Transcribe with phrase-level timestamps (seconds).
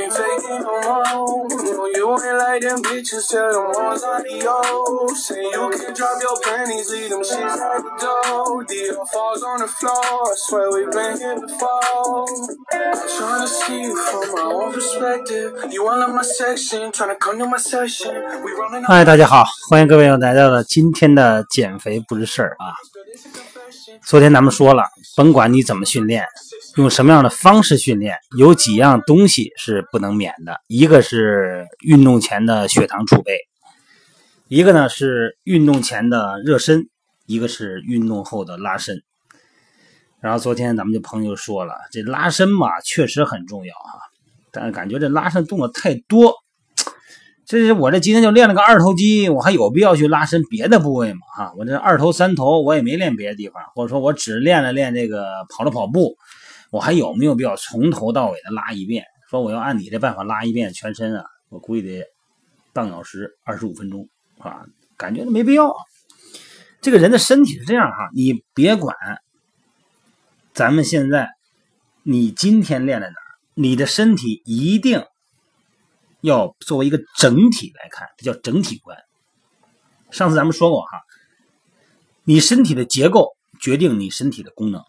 [0.00, 1.48] ain't faking no more.
[1.48, 5.26] No, you ain't like them bitches, tell them all adios.
[5.26, 8.64] Say you can drop your panties, leave them shit at the door.
[8.64, 12.26] Deal falls on the floor, I swear we been here before.
[12.72, 15.52] I'm trying to see you from my own perspective.
[15.70, 18.14] You all in my section, trying to come to my session.
[18.42, 22.74] We running 嗨，大家好，欢迎各位又来到了今天的减肥不是事儿啊。
[24.04, 24.84] 昨天咱们说了，
[25.16, 26.26] 甭管你怎么训练，
[26.76, 30.60] 用什么样的方式训练，有几样东西是不能免的。
[30.68, 33.38] 一个是运动前的血糖储备，
[34.48, 36.90] 一个呢是运动前的热身，
[37.24, 39.02] 一个是运动后的拉伸。
[40.20, 43.96] 然后昨天咱们就朋友说了，这拉伸嘛确实很重要啊，
[44.52, 46.34] 但是感觉这拉伸动作太多。
[47.46, 51.20] 这是我这今天就练了个二头肌，我还有必要去拉伸别的部位吗？
[51.38, 56.16] 哈，我这二头三头我也没练别的地方，或者说我只练了练这个跑了跑步，
[56.70, 59.04] 我还有没有必要从头到尾的拉一遍？
[59.30, 62.04] 说我要按你这办法拉一遍全身啊，我估计得
[62.72, 64.08] 半小时二十五分钟
[64.38, 65.74] 啊，感觉没必要。
[66.80, 68.96] 这个人的身体是这样哈，你别管
[70.52, 71.30] 咱们现在
[72.02, 75.04] 你今天练在哪儿，你的身体一定。
[76.22, 78.98] 要作为一个整体来看，这叫整体观。
[80.10, 81.02] 上次咱们说过哈，
[82.24, 84.82] 你身体的结构决定你身体的功能。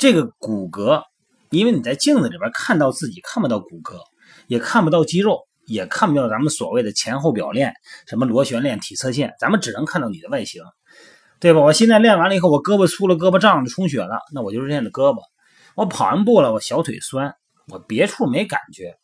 [0.00, 1.02] 这个骨骼，
[1.50, 3.98] 因为你在镜子里边看到自己看不到骨骼，
[4.46, 7.74] 也看不到肌肉，也看不到咱们所谓的前后表链，
[8.06, 10.62] 什么螺旋链、体侧线，咱们只能看到你的外形，
[11.38, 11.60] 对吧？
[11.60, 15.20] 我现在练完了以后，我胳膊粗了，胳膊胀了，充血了，那我就是练的胳膊。
[15.74, 17.34] 我跑完步了，我小腿酸，
[17.68, 18.96] 我别处没感觉。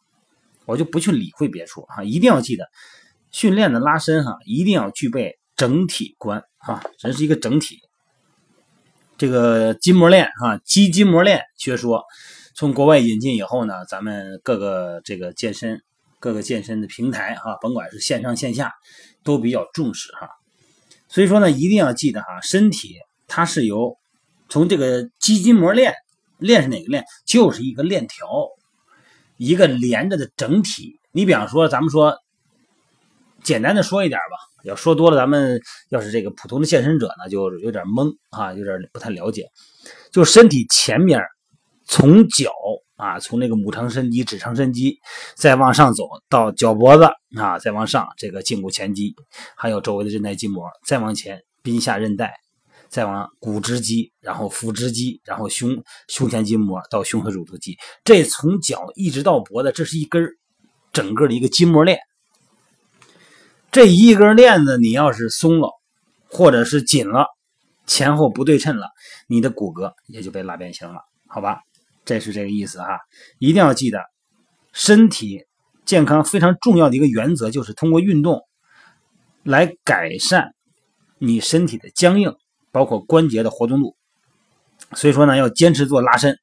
[0.64, 2.66] 我就不去理会别处哈，一定要记得
[3.32, 7.80] 训练的拉伸哈，一定要具备整体观哈，这是一个整体。
[9.18, 12.04] 这个筋膜链哈，肌筋膜链学说
[12.54, 15.82] 从国外引进以后呢，咱们各个这个健身、
[16.18, 18.72] 各个健身的平台哈，甭管是线上线下
[19.22, 20.28] 都比较重视哈。
[21.08, 23.96] 所以说呢，一定要记得哈，身体它是由
[24.48, 25.94] 从这个肌筋膜链
[26.38, 28.26] 链是哪个链，就是一个链条。
[29.38, 32.16] 一个连着的整体，你比方说，咱们说，
[33.42, 35.60] 简单的说一点吧，要说多了，咱们
[35.90, 39.46] 要是这个普通的健身者呢，就有点懵啊，有点不太了解。
[40.10, 41.20] 就身体前面，
[41.86, 42.50] 从脚
[42.96, 44.98] 啊，从那个母长伸肌、指长伸肌，
[45.36, 47.04] 再往上走到脚脖子
[47.38, 49.14] 啊，再往上这个胫骨前肌，
[49.56, 52.34] 还有周围的韧带筋膜，再往前髌下韧带。
[52.88, 60.24] 再往股直肌，然后腹直肌，然后胸胸前筋膜到胸和乳突肌，这从脚一直到脖子，这是一根
[60.92, 61.98] 整个的一个筋膜链。
[63.76, 65.68] 这一根链子你要是松了，
[66.30, 67.26] 或者是紧了，
[67.86, 68.86] 前后不对称了，
[69.26, 71.60] 你的骨骼也就被拉变形了，好吧？
[72.06, 72.98] 这是这个意思哈，
[73.38, 74.00] 一定要记得，
[74.72, 75.42] 身体
[75.84, 78.40] 健康非常重要的一个原则就是通过运动
[79.42, 80.54] 来改善
[81.18, 82.34] 你身体的僵硬。
[82.72, 83.94] 包括关节的活动度，
[84.94, 86.38] 所以说呢，要坚持做拉伸。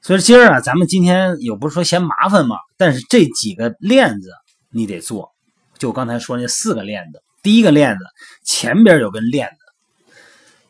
[0.00, 4.30] 所以今儿啊，咱们今天又不是说嫌麻烦嘛，但是这几个链子
[4.70, 5.30] 你得做。
[5.78, 8.04] 就刚才说那四个链子，第一个链子
[8.44, 10.12] 前边有根链子，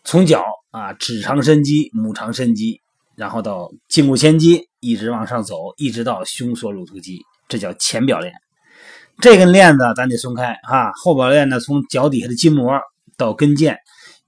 [0.04, 2.80] 从脚啊指长伸肌、拇长伸肌，
[3.16, 8.32] 然后到胫骨前肌，一直往上走，一直到胸锁乳突肌，这叫前表链。
[9.20, 12.80] 这根链子咱得松开啊，后表链呢，从脚底下的筋膜
[13.16, 13.76] 到跟腱。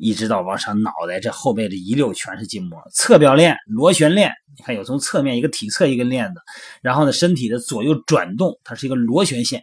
[0.03, 2.81] 一直到往上脑袋，这后背这一溜全是筋膜。
[2.91, 6.41] 侧表链、螺旋链，你看有从侧面一个体侧一根链子，
[6.81, 9.63] 然后呢，身体的左右转动，它是一个螺旋线。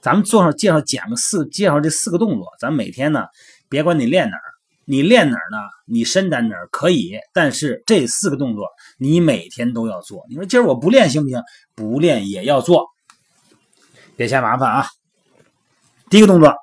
[0.00, 2.46] 咱们做上介绍讲个四，介绍这四个动作。
[2.58, 3.26] 咱每天呢，
[3.68, 4.42] 别管你练哪儿，
[4.84, 8.68] 你练哪儿呢，你伸展哪儿可以，但是这四个动作
[8.98, 10.24] 你每天都要做。
[10.28, 11.42] 你说今儿我不练行不行？
[11.74, 12.86] 不练也要做，
[14.16, 14.86] 别嫌麻烦啊。
[16.08, 16.54] 第一个动作。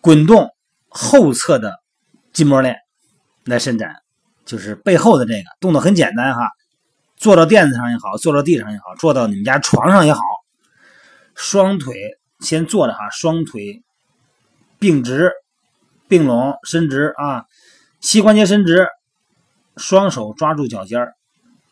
[0.00, 0.48] 滚动
[0.88, 1.80] 后侧的
[2.32, 2.76] 筋膜链
[3.44, 3.96] 来伸展，
[4.44, 6.48] 就是背后的这个动作很简单哈，
[7.16, 10.20] 坐到垫子上也好，坐到地上也好，坐到你们家床上也好，
[11.36, 11.94] 双腿
[12.40, 13.84] 先坐着哈，双腿
[14.80, 15.32] 并直
[16.08, 17.44] 并拢伸直啊，
[18.00, 18.88] 膝关节伸直，
[19.76, 21.14] 双手抓住脚尖儿，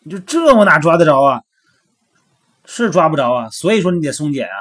[0.05, 1.43] 你就这我哪抓得着啊？
[2.65, 4.57] 是抓不着啊，所以说你得松解啊，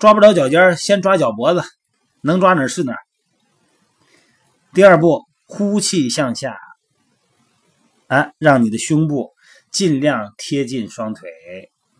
[0.00, 1.62] 抓不着脚尖儿，先抓脚脖子。
[2.22, 2.98] 能抓哪儿是哪儿。
[4.72, 6.58] 第二步，呼气向下，
[8.08, 9.32] 啊，让你的胸部
[9.70, 11.30] 尽量贴近双腿，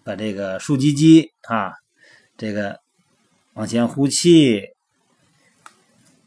[0.06, 1.72] 把这个竖脊肌啊，
[2.36, 2.78] 这个
[3.54, 4.62] 往前呼气，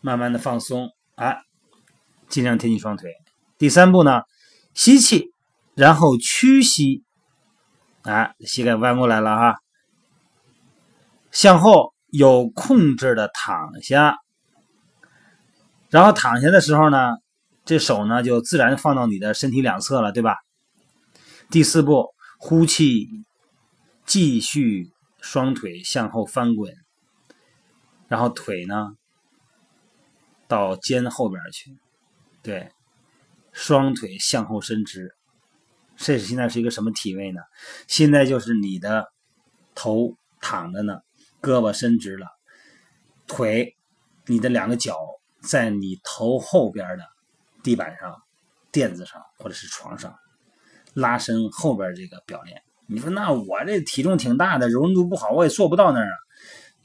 [0.01, 1.37] 慢慢的放松，啊，
[2.27, 3.15] 尽量贴近双腿。
[3.57, 4.23] 第三步呢，
[4.73, 5.33] 吸气，
[5.75, 7.05] 然后屈膝，
[8.01, 9.59] 啊，膝盖弯过来了哈，
[11.31, 14.17] 向后有控制的躺下，
[15.89, 17.15] 然后躺下的时候呢，
[17.63, 20.35] 这手呢就自然放到你的身体两侧了，对吧？
[21.49, 23.07] 第四步，呼气，
[24.09, 24.91] 继续
[25.21, 26.73] 双腿向后翻滚，
[28.07, 28.97] 然后腿呢
[30.47, 31.77] 到肩后边去，
[32.41, 32.71] 对，
[33.51, 35.15] 双腿向后伸直。
[35.95, 37.39] 这是现在是一个什么体位呢？
[37.87, 39.05] 现在就是你的
[39.75, 41.01] 头躺着呢，
[41.39, 42.25] 胳膊伸直了，
[43.27, 43.77] 腿，
[44.25, 44.97] 你的两个脚
[45.39, 47.05] 在你头后边的
[47.61, 48.19] 地板上、
[48.71, 50.17] 垫子上或者是床上
[50.95, 52.63] 拉伸后边这个表链。
[52.89, 56.15] 你说那我这体重挺大的，柔韧度不好，我也做不到那儿啊，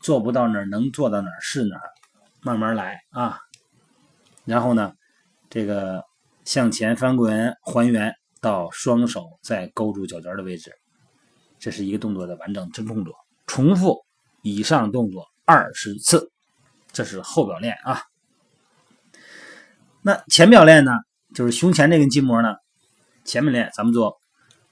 [0.00, 1.90] 做不到那儿，能做到哪儿是哪儿，
[2.42, 3.38] 慢慢来啊。
[4.44, 4.92] 然后呢，
[5.48, 6.02] 这个
[6.44, 8.14] 向前翻滚还原。
[8.40, 10.70] 到双手再勾住脚尖的位置，
[11.58, 13.14] 这是一个动作的完整真动作。
[13.46, 14.04] 重复
[14.42, 16.30] 以上动作二十次，
[16.92, 18.02] 这是后表练啊。
[20.02, 20.92] 那前表练呢，
[21.34, 22.54] 就是胸前这根筋膜呢，
[23.24, 24.18] 前面练咱们做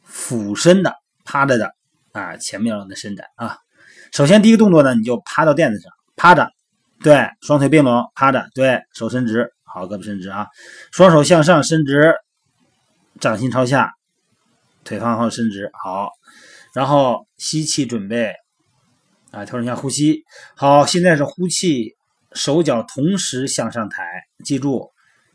[0.02, 0.94] 俯身的
[1.25, 1.73] 趴着的
[2.13, 3.57] 啊，前面的伸展啊。
[4.13, 6.49] 首先第一个动作呢，你就趴到垫子上，趴着，
[7.03, 10.47] 对，双腿并拢，趴着，对手伸直，好，胳膊伸直啊，
[10.91, 12.15] 双手向上伸直。
[13.21, 13.93] 掌心朝下，
[14.85, 16.09] 腿放后伸直，好，
[16.75, 18.35] 然后吸气准备，
[19.31, 20.25] 啊，调整一下呼吸，
[20.57, 21.95] 好，现在是呼气，
[22.33, 24.03] 手脚同时向上抬，
[24.43, 24.91] 记住，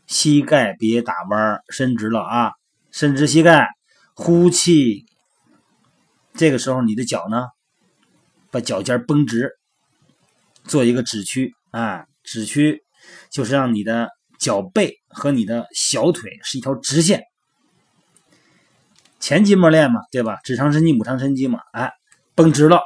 [0.06, 2.50] 膝盖别打弯，伸直了啊，
[2.90, 3.68] 伸直膝盖，
[4.14, 5.06] 呼气，
[6.38, 7.48] 这个时候你的脚呢，
[8.52, 9.50] 把脚尖绷直，
[10.62, 12.84] 做一个指屈啊，指屈
[13.28, 14.08] 就是让你的
[14.38, 17.24] 脚背和你的小腿是一条直线。
[19.18, 20.38] 前筋膜练嘛，对吧？
[20.44, 21.90] 直肠伸肌、母肠伸肌嘛，哎，
[22.36, 22.82] 绷直了，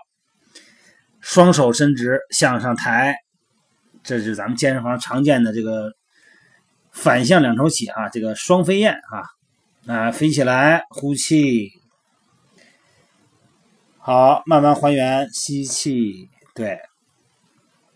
[1.21, 3.15] 双手伸直向上抬，
[4.03, 5.93] 这是咱们健身房常见的这个
[6.91, 11.69] 反向两头起啊，这个双飞燕啊，啊，飞起来，呼气，
[14.05, 16.81] 好，慢慢还原，吸气，对，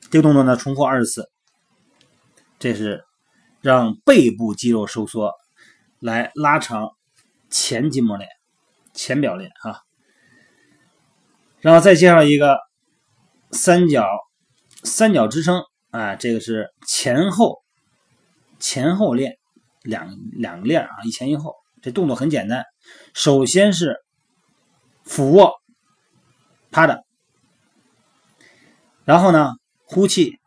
[0.09, 1.29] 这个动作呢，重复二十次，
[2.61, 3.05] 这是
[3.61, 5.33] 让背部肌肉收缩，
[5.99, 6.91] 来拉长。
[7.49, 8.29] 前筋膜链，
[8.93, 9.81] 前表链啊，
[11.61, 12.59] 然后再介绍一个
[13.53, 14.05] 三角
[14.83, 17.63] 三角支撑啊，这个是前后
[18.59, 19.39] 前后链
[19.83, 22.65] 两两个链啊，一前一后，这动作很简单，
[23.15, 23.97] 首先是
[25.05, 25.55] 俯卧
[26.77, 27.07] 趴着，
[29.07, 29.55] 然后呢
[29.87, 30.39] 呼气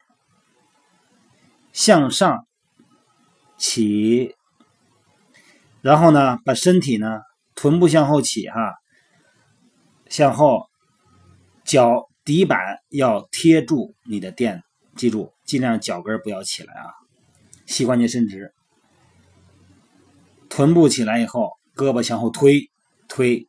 [1.73, 2.45] 向上
[3.57, 4.35] 起。
[5.81, 7.21] 然后呢，把身体呢，
[7.55, 8.75] 臀部向后起哈，
[10.09, 10.67] 向后，
[11.63, 12.59] 脚底板
[12.89, 14.61] 要贴住你的垫，
[14.97, 16.91] 记住，尽量脚跟不要起来啊，
[17.65, 18.53] 膝关节伸直，
[20.49, 22.69] 臀部起来以后，胳膊向后推
[23.07, 23.47] 推，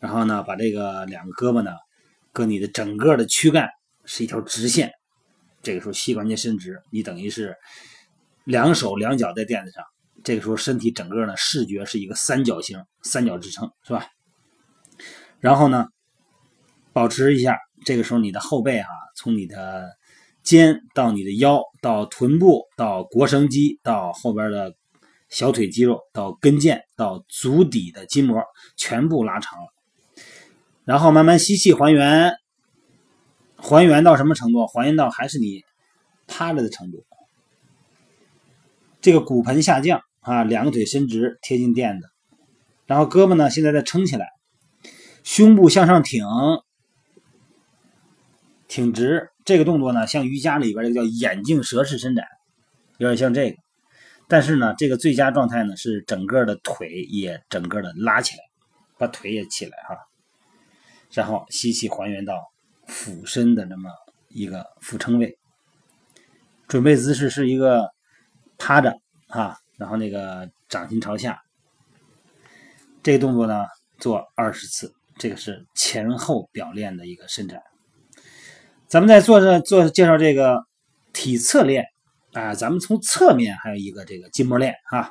[0.00, 1.70] 然后呢，把这个两个胳膊呢，
[2.36, 3.70] 跟你的整个的躯干
[4.04, 4.92] 是一条直线，
[5.62, 7.56] 这个时候膝关节伸直，你等于是
[8.44, 9.82] 两手两脚在垫子上。
[10.22, 14.06] 这个时候身体整个呢视觉是一个三角形，三角支撑是吧？
[15.40, 15.86] 然后呢，
[16.92, 19.96] 保持一下，这个时候你的后背哈，从你的
[20.42, 24.74] 肩到你的腰，到臀部，到腘绳肌，到后边的
[25.30, 28.42] 小腿肌肉，到跟腱，到足底的筋膜，
[28.76, 29.72] 全部拉长了。
[30.86, 32.32] 然后慢慢吸气还原，
[33.56, 34.66] 还原到什么程度？
[34.66, 35.62] 还原到还是你
[36.26, 37.04] 趴着的程度，
[39.02, 40.00] 这个骨盆下降。
[40.20, 42.08] 啊，两个腿伸直，贴近垫子，
[42.86, 44.26] 然后胳膊呢，现在再撑起来，
[45.22, 46.24] 胸部向上挺，
[48.66, 49.30] 挺直。
[49.44, 52.26] 这个动作呢，像瑜伽里边这个叫眼镜蛇式伸展，
[52.98, 53.56] 有点像这个。
[54.26, 58.42] 但是呢，这个最佳状态呢是整个的腿也整个的拉起来，
[58.98, 59.96] 把腿也起来哈。
[61.12, 62.52] 然后吸气还原到
[62.86, 63.90] 俯身的那么
[64.28, 65.36] 一个俯撑位，
[66.68, 67.90] 准备姿势是一个
[68.58, 68.94] 趴着
[69.28, 69.56] 啊。
[69.78, 71.42] 然后那个掌心朝下，
[73.02, 73.66] 这个动作呢
[73.98, 77.60] 做二十次，这个是前后表练的一个伸展。
[78.86, 80.64] 咱们在做这做介绍这个
[81.12, 81.84] 体侧练
[82.32, 85.10] 啊，咱们从侧面还有一个这个筋膜练啊。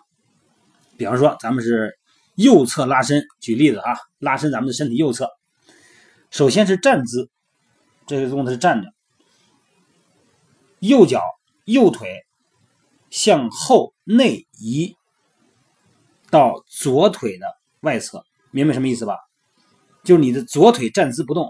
[0.98, 1.94] 比方说咱们是
[2.36, 5.30] 右侧拉伸，举例子啊，拉伸咱们的身体右侧，
[6.36, 7.30] 首先是站姿，
[8.08, 8.90] 这个动作是站着，
[10.80, 11.22] 右脚
[11.64, 12.26] 右腿。
[13.10, 14.98] 向后内移
[16.30, 17.48] 到左腿的
[17.80, 19.16] 外侧，明白什么意思吧？
[20.04, 21.50] 就是你的左腿站姿不动，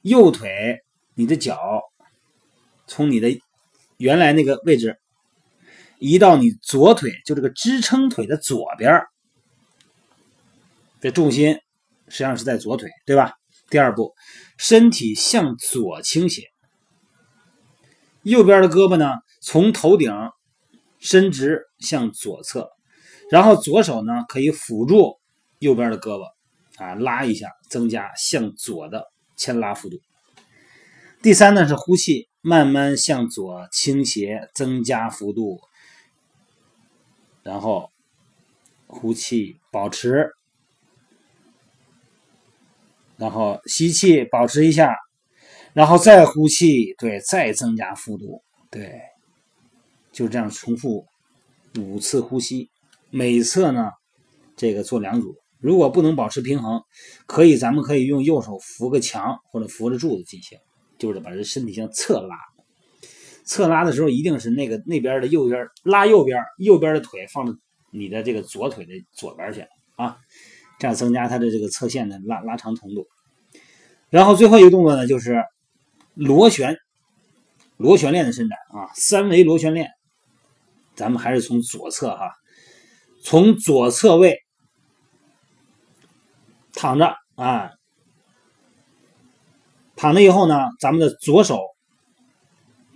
[0.00, 0.78] 右腿
[1.14, 1.82] 你的脚
[2.86, 3.38] 从你的
[3.98, 4.98] 原来那个位置
[5.98, 9.02] 移到你左腿，就这个支撑腿的左边
[11.02, 11.60] 的重心
[12.08, 13.34] 实际上是在左腿，对吧？
[13.72, 14.12] 第二步，
[14.58, 16.42] 身体向左倾斜，
[18.22, 20.12] 右边的胳膊呢从头顶
[20.98, 22.68] 伸直向左侧，
[23.30, 25.18] 然后左手呢可以辅助
[25.58, 26.30] 右边的胳膊。
[26.76, 29.98] 啊，拉一下，增加向左的牵拉幅度。
[31.22, 35.60] 第三呢是呼气，慢慢向左倾斜，增加幅度，
[37.42, 37.90] 然后
[38.86, 40.32] 呼气，保持，
[43.22, 44.96] 然后吸气，保持一下，
[45.74, 49.00] 然后再呼气，对，再增加幅度，对，
[50.10, 51.06] 就这样重复
[51.78, 52.68] 五次呼吸，
[53.10, 53.92] 每侧呢
[54.56, 55.36] 这个做两组。
[55.60, 56.82] 如果不能保持平衡，
[57.26, 60.58] 可以，咱们可以用右手扶个墙或者扶着柱子进行，
[60.98, 62.36] 就是把这身体向侧拉。
[63.44, 67.56] 侧拉的时候，一定是那个那边的右边拉右边，右边的腿放到
[67.92, 69.64] 你的这个左腿的左边去
[69.94, 70.18] 啊，
[70.80, 73.06] 这样增加它的这个侧线的拉拉长程度。
[74.12, 75.42] 然后最后一个动作呢，就是
[76.12, 76.76] 螺旋
[77.78, 79.88] 螺旋链的伸展啊，三维螺旋链。
[80.94, 82.30] 咱们还是从左侧哈，
[83.24, 84.38] 从左侧位。
[86.74, 87.70] 躺着啊，
[89.96, 91.62] 躺着以后呢，咱们的左手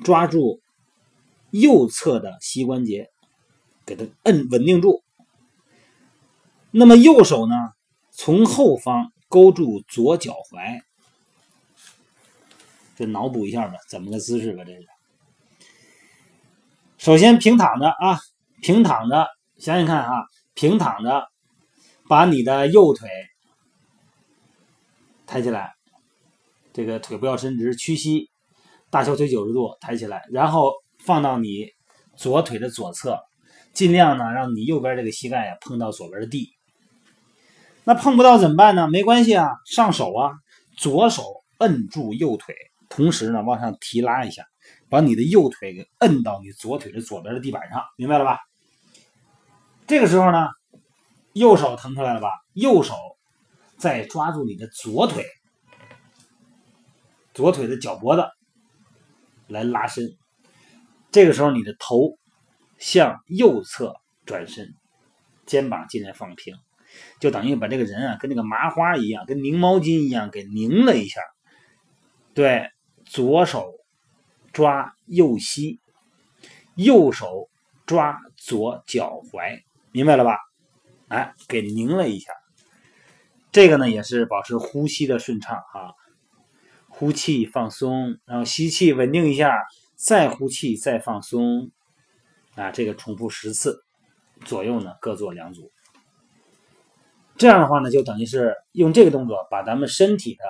[0.05, 0.61] 抓住
[1.51, 3.09] 右侧的膝关节，
[3.87, 5.03] 给它摁稳定住。
[6.71, 7.55] 那么右手呢，
[8.11, 10.83] 从后方勾住左脚踝，
[12.97, 14.65] 这脑补一下吧，怎么个姿势吧？
[14.65, 14.87] 这是。
[16.97, 18.19] 首先平躺着啊，
[18.63, 20.25] 平躺着，想想看啊，
[20.55, 21.29] 平躺着，
[22.09, 23.09] 把你的右腿。
[25.27, 25.75] 抬起来，
[26.73, 28.31] 这个腿不要伸直，屈膝，
[28.91, 31.69] 大小腿九十度，抬起来，然后放到你
[32.17, 33.19] 左腿的左侧，
[33.73, 36.53] 尽量呢让你右边这个膝盖呀碰到左边的地。
[37.85, 38.89] 那碰不到怎么办呢？
[38.89, 40.33] 没关系啊，上手啊，
[40.77, 42.55] 左手摁住右腿，
[42.89, 44.45] 同时呢往上提拉一下，
[44.89, 48.39] 把你的右腿给摁到你左腿的左边的地板上，明白了吧？
[49.87, 50.49] 这个时候呢，
[51.33, 52.29] 右手腾出来了吧？
[52.53, 52.95] 右手。
[53.79, 55.23] 再抓住你的左腿，
[57.35, 58.25] 左腿的脚脖子
[59.49, 60.17] 来拉伸。
[61.13, 62.17] 这个时候，你的头
[62.79, 64.75] 向右侧转身，
[65.45, 66.57] 肩膀尽量放平，
[67.21, 71.21] 就等于把这个人啊跟那个麻花一样，跟拧毛巾一样给拧了一下。
[72.33, 72.71] 对，
[73.07, 73.73] 左手
[74.53, 75.81] 抓右膝，
[76.75, 77.49] 右手
[77.87, 80.37] 抓左脚踝，明白了吧？
[81.09, 82.33] 哎，给拧了一下。
[83.53, 85.95] 这个呢也是保持呼吸的顺畅啊，
[86.89, 89.57] 呼气放松，然后吸气稳定一下，
[89.95, 91.71] 再呼气再放松，
[92.55, 93.83] 啊，这个重复十次
[94.45, 95.71] 左右呢，各做两组。
[97.39, 100.45] 这样的话呢，就等于是用这个动作把咱们身体的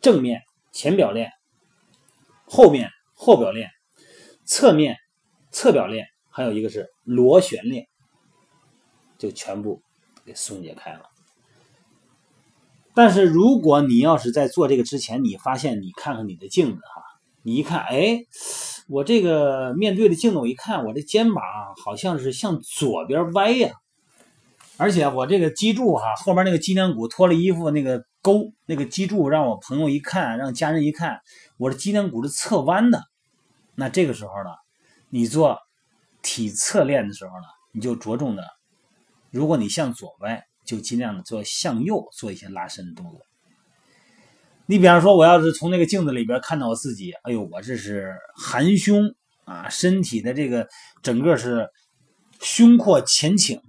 [0.00, 1.30] 正面前表链、
[2.44, 3.70] 后面后表链、
[4.44, 4.96] 侧面
[5.50, 7.86] 侧表链，还有一个是螺旋链，
[9.18, 9.82] 就全部
[10.24, 11.02] 给松解开了。
[12.94, 17.02] 但是如果你要是在做这个之前，你发现你看看你的镜子哈，
[17.42, 18.20] 你一看，哎，
[18.88, 21.42] 我这个面对着镜子，我一看，我这肩膀
[21.84, 23.72] 好像是向左边歪呀，
[24.76, 31.20] 而且我这个脊柱哈后边那个脊梁骨脱了衣服那个沟那个脊柱，让我朋友一看，让家人一看，
[31.58, 33.04] 我的脊梁骨是侧弯的，
[33.74, 34.50] 那这个时候呢，
[35.10, 35.58] 你做
[36.22, 38.42] 体侧练的时候呢，你就着重的，
[39.30, 40.42] 如果你向左歪。
[40.64, 43.20] 就尽量的做向右做一些拉伸的动作。
[44.64, 49.14] 你比方说，我要是从那个镜子里边看到我自己，哎呦，我这是含胸
[49.44, 50.66] 啊，身体的这个
[51.02, 51.68] 整个是
[52.40, 53.60] 胸廓前倾，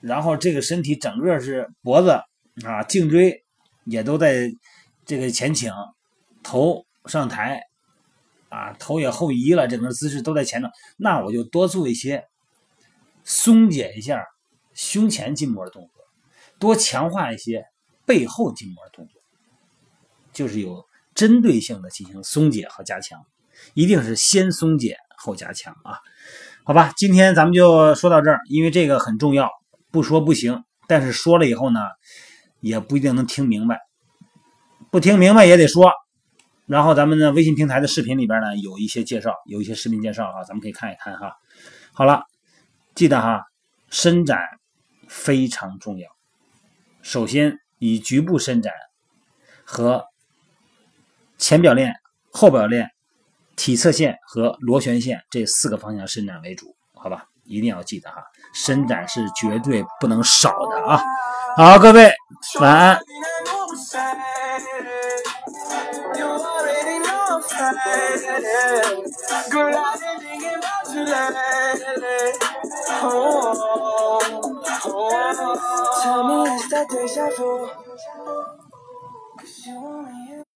[0.00, 2.20] 然后这个身体整个是脖子
[2.66, 3.44] 啊、颈椎
[3.84, 4.50] 也都在
[5.04, 5.72] 这个前倾，
[6.42, 7.60] 头上抬
[8.48, 12.24] 啊，头也后移了，整个姿势都在前头，那我就多做一些
[13.24, 14.24] 松解一下。
[14.74, 16.04] 胸前筋膜的动作，
[16.60, 17.64] 多强化一些
[18.06, 19.20] 背后筋膜的动作，
[20.32, 20.86] 就是有
[21.16, 23.26] 针对性的进行松解和加强，
[23.74, 25.98] 一定是先松解后加强啊！
[26.62, 29.50] 好吧，今天咱们就说到这儿，因为这个很重要，
[29.90, 31.80] 不说不行，但是说了以后呢，
[32.60, 33.80] 也不一定能听明白，
[34.90, 35.92] 不听明白也得说。
[36.66, 41.32] 然后咱们的微信平台的视频里边呢，有一些介绍，有一些视频介绍啊，咱们可以看一看哈。
[41.92, 42.22] 好了，
[42.94, 43.42] 记得哈，
[43.90, 44.38] 伸展。
[45.10, 46.06] 非常重要。
[47.00, 48.74] 首先以局部伸展
[49.64, 50.04] 和
[51.38, 51.94] 前表链、
[52.30, 52.90] 后表链、
[53.56, 57.24] 体侧线和螺旋线这四个方向伸展为主，好吧？
[57.48, 61.02] 一定要记得哈，伸展是绝对不能少的啊！
[61.56, 62.12] 好，各位
[62.60, 63.00] 晚安。
[76.00, 77.68] Tell me is that deja vu?